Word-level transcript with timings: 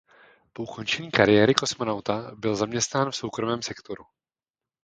Po 0.53 0.63
ukončení 0.63 1.11
kariéry 1.11 1.53
kosmonauta 1.53 2.31
byl 2.35 2.55
zaměstnán 2.55 3.11
v 3.11 3.15
soukromém 3.15 3.61
sektoru. 3.61 4.03